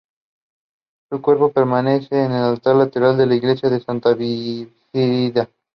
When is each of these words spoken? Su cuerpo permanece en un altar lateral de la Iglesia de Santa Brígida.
Su 1.11 1.21
cuerpo 1.21 1.51
permanece 1.51 2.23
en 2.23 2.31
un 2.31 2.37
altar 2.39 2.75
lateral 2.75 3.15
de 3.19 3.27
la 3.27 3.35
Iglesia 3.35 3.69
de 3.69 3.83
Santa 3.83 4.15
Brígida. 4.15 5.47